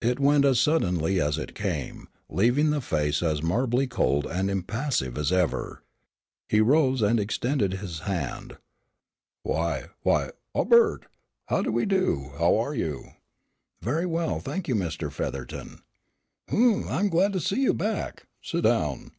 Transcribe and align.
It 0.00 0.18
went 0.18 0.46
as 0.46 0.58
suddenly 0.58 1.20
as 1.20 1.36
it 1.36 1.54
came, 1.54 2.08
leaving 2.30 2.70
the 2.70 2.80
face 2.80 3.22
as 3.22 3.42
marbly 3.42 3.86
cold 3.86 4.24
and 4.26 4.48
impassive 4.50 5.18
as 5.18 5.30
ever. 5.30 5.82
He 6.48 6.62
rose 6.62 7.02
and 7.02 7.20
extended 7.20 7.74
his 7.74 7.98
hand, 7.98 8.56
"Why 9.42 9.88
why 10.04 10.30
ah 10.54 10.64
Bert, 10.64 11.04
how 11.48 11.60
de 11.60 11.84
do, 11.84 12.32
how 12.38 12.56
are 12.56 12.74
you?" 12.74 13.10
"Very 13.82 14.06
well, 14.06 14.36
I 14.36 14.40
thank 14.40 14.68
you, 14.68 14.74
Mr. 14.74 15.12
Featherton." 15.12 15.82
"Hum, 16.48 16.88
I'm 16.88 17.10
glad 17.10 17.34
to 17.34 17.38
see 17.40 17.60
you 17.60 17.74
back, 17.74 18.24
sit 18.40 18.62
down. 18.62 19.10